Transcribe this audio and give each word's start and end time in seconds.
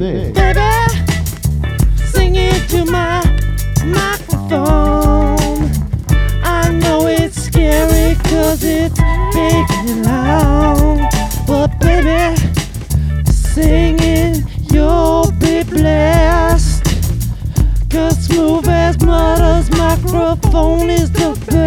Thing. 0.00 0.32
Baby, 0.32 0.60
sing 2.06 2.34
it 2.34 2.70
to 2.70 2.86
my 2.86 3.20
microphone. 3.84 5.36
I 6.42 6.70
know 6.72 7.06
it's 7.06 7.42
scary 7.42 8.14
cause 8.24 8.64
it's 8.64 8.98
big 9.34 9.66
and 9.72 10.06
long. 10.06 11.06
But 11.46 11.78
baby, 11.80 12.34
singing 13.30 14.42
you'll 14.72 15.32
be 15.32 15.64
blessed. 15.64 16.84
Cause 17.90 18.26
Smoovazz 18.26 19.04
Butter's 19.04 19.70
microphone 19.76 20.88
is 20.88 21.10
the 21.12 21.38
best. 21.44 21.59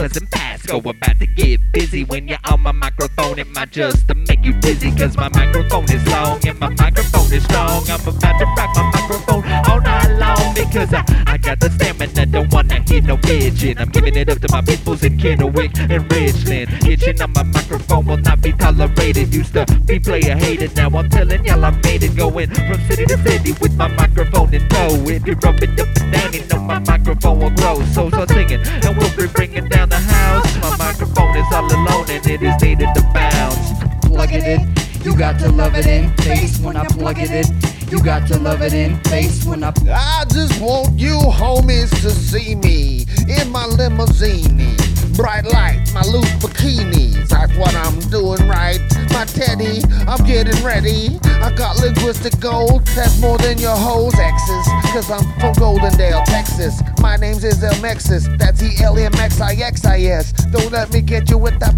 Because 0.00 0.16
I'm 0.16 0.26
Pasco, 0.28 0.78
about 0.78 1.18
to 1.20 1.26
get 1.26 1.60
busy 1.72 2.04
when 2.04 2.26
you're 2.26 2.38
on 2.50 2.60
my 2.60 2.72
microphone. 2.72 3.38
It 3.38 3.48
might 3.54 3.70
just 3.70 4.08
to 4.08 4.14
make 4.14 4.42
you 4.42 4.54
dizzy, 4.54 4.90
cause 4.92 5.14
my 5.14 5.28
microphone 5.34 5.84
is 5.92 6.06
long 6.08 6.40
and 6.46 6.58
my 6.58 6.70
microphone 6.70 7.30
is 7.30 7.44
strong. 7.44 7.84
I'm 7.90 8.00
about 8.00 8.38
to 8.38 8.46
rock 8.46 8.76
my 8.76 8.90
microphone 8.94 9.44
all 9.68 9.80
night 9.82 10.16
long 10.16 10.54
because 10.54 10.94
I, 10.94 11.04
I 11.26 11.36
got 11.36 11.60
the 11.60 11.68
stamina, 11.68 12.24
don't 12.24 12.50
wanna 12.50 12.59
hear 12.90 13.02
no 13.02 13.16
bitching. 13.16 13.78
I'm 13.78 13.88
giving 13.88 14.16
it 14.16 14.28
up 14.28 14.38
to 14.40 14.48
my 14.50 14.60
peoples 14.62 15.04
in 15.04 15.16
Kennewick 15.16 15.78
and 15.78 16.02
Richland. 16.10 16.68
Itching 16.84 17.22
on 17.22 17.32
my 17.32 17.44
microphone 17.44 18.04
will 18.06 18.18
not 18.18 18.42
be 18.42 18.52
tolerated. 18.52 19.32
Used 19.32 19.54
to 19.54 19.64
be 19.86 20.00
player 20.00 20.36
hated, 20.36 20.74
now 20.76 20.88
I'm 20.88 21.08
telling 21.08 21.44
y'all 21.44 21.64
I 21.64 21.70
made 21.70 22.02
it. 22.02 22.16
Going 22.16 22.50
from 22.50 22.80
city 22.88 23.06
to 23.06 23.16
city 23.18 23.52
with 23.60 23.74
my 23.76 23.88
microphone 23.88 24.52
and 24.52 24.68
know 24.72 24.90
if 25.06 25.26
you 25.26 25.34
rub 25.34 25.62
it 25.62 25.78
up 25.80 25.88
and 26.00 26.12
down, 26.12 26.32
you 26.32 26.44
know 26.46 26.60
my 26.60 26.78
microphone 26.80 27.38
will 27.38 27.50
grow. 27.50 27.80
So 27.94 28.08
start 28.08 28.28
singing 28.30 28.60
and 28.60 28.96
we'll 28.96 29.16
be 29.16 29.26
bringing 29.28 29.68
down 29.68 29.88
the 29.88 29.98
house. 29.98 30.50
My 30.58 30.76
microphone 30.76 31.36
is 31.36 31.46
all 31.52 31.66
alone 31.66 32.10
and 32.10 32.26
it 32.26 32.42
is 32.42 32.60
needed 32.60 32.90
to 32.94 33.02
bounce. 33.14 33.70
plug 34.02 34.32
it 34.32 34.42
in. 34.42 34.60
You 35.04 35.16
got 35.16 35.38
to 35.40 35.50
love 35.52 35.74
it 35.76 35.86
in 35.86 36.14
bass 36.16 36.58
when 36.58 36.76
I 36.76 36.84
plug 36.86 37.18
it 37.18 37.30
in. 37.30 37.69
You 37.90 38.00
got 38.04 38.28
to 38.28 38.38
love 38.38 38.62
it 38.62 38.72
in 38.72 39.00
bass 39.02 39.44
when 39.44 39.64
I. 39.64 39.72
I 39.92 40.24
just 40.32 40.60
want 40.60 40.96
you 40.96 41.18
homies 41.18 41.90
to 42.02 42.10
see 42.10 42.54
me 42.54 43.04
in 43.28 43.50
my 43.50 43.66
limousine. 43.66 44.76
Bright 45.16 45.44
lights, 45.46 45.92
my 45.92 46.02
loose 46.02 46.30
bikinis. 46.38 47.28
That's 47.28 47.52
what 47.56 47.74
I'm 47.74 47.98
doing 48.08 48.46
right. 48.48 48.80
My 49.10 49.24
teddy, 49.24 49.82
I'm 50.06 50.24
getting 50.24 50.64
ready. 50.64 51.18
I 51.42 51.52
got 51.52 51.78
linguistic 51.80 52.38
gold, 52.38 52.86
that's 52.94 53.20
more 53.20 53.38
than 53.38 53.58
your 53.58 53.76
hoes 53.76 54.14
exes. 54.16 54.79
Cause 54.92 55.08
I'm 55.08 55.22
from 55.38 55.54
Goldendale, 55.54 56.24
Texas. 56.24 56.82
My 57.00 57.14
name's 57.14 57.44
Isel 57.44 57.70
Mexis, 57.80 58.26
that's 58.38 58.60
E 58.60 58.82
L 58.82 58.98
M 58.98 59.14
X 59.14 59.40
I 59.40 59.52
X 59.54 59.84
I 59.84 60.00
S. 60.00 60.32
Don't 60.50 60.72
let 60.72 60.92
me 60.92 61.00
get 61.00 61.30
you 61.30 61.38
with 61.38 61.60
that 61.60 61.70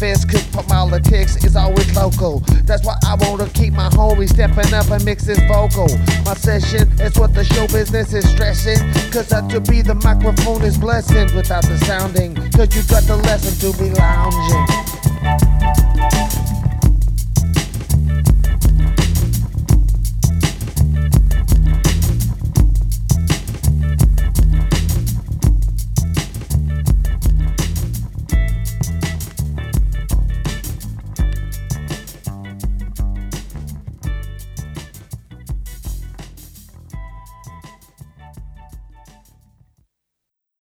fist, 0.00 0.30
cause 0.30 0.66
politics 0.66 1.44
is 1.44 1.56
always 1.56 1.94
local. 1.94 2.40
That's 2.64 2.84
why 2.86 2.96
I 3.04 3.16
wanna 3.20 3.48
keep 3.50 3.74
my 3.74 3.90
homie 3.90 4.26
stepping 4.26 4.72
up 4.72 4.90
and 4.90 5.04
mix 5.04 5.24
his 5.24 5.38
vocal. 5.46 5.88
My 6.24 6.34
session 6.34 6.88
is 7.00 7.18
what 7.18 7.34
the 7.34 7.44
show 7.44 7.66
business 7.66 8.14
is 8.14 8.26
stressing. 8.30 8.78
Cause 9.12 9.30
I 9.30 9.46
to 9.48 9.60
be 9.60 9.82
the 9.82 9.94
microphone 9.94 10.62
is 10.62 10.78
blessing 10.78 11.28
without 11.36 11.64
the 11.64 11.76
sounding. 11.84 12.34
Cause 12.52 12.74
you 12.74 12.82
got 12.88 13.04
the 13.04 13.16
lesson 13.16 13.52
to 13.60 13.78
be 13.78 13.90
lounging. 13.90 14.69